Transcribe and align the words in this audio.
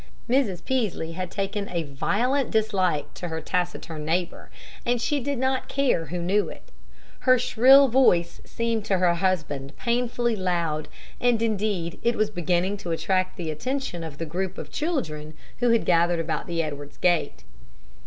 Mrs. 0.27 0.65
Peaslee 0.65 1.11
had 1.11 1.29
taken 1.29 1.69
a 1.69 1.83
violent 1.83 2.49
dislike 2.49 3.13
to 3.13 3.27
her 3.27 3.39
taciturn 3.39 4.03
neighbor, 4.03 4.49
and 4.83 4.99
she 4.99 5.19
did 5.19 5.37
not 5.37 5.67
care 5.67 6.07
who 6.07 6.17
knew 6.17 6.49
it. 6.49 6.63
Her 7.19 7.37
shrill 7.37 7.87
voice 7.87 8.41
seemed 8.43 8.83
to 8.85 8.97
her 8.97 9.13
husband 9.13 9.77
painfully 9.77 10.35
loud, 10.35 10.87
and, 11.19 11.39
indeed, 11.39 11.99
it 12.01 12.15
was 12.15 12.31
beginning 12.31 12.77
to 12.77 12.89
attract 12.89 13.37
the 13.37 13.51
attention 13.51 14.03
of 14.03 14.17
the 14.17 14.25
group 14.25 14.57
of 14.57 14.71
children 14.71 15.35
who 15.59 15.69
had 15.69 15.85
gathered 15.85 16.19
about 16.19 16.47
the 16.47 16.63
Edwards 16.63 16.97
gate. 16.97 17.43